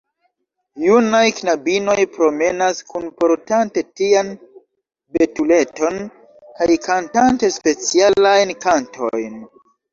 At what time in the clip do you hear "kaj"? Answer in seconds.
6.57-6.73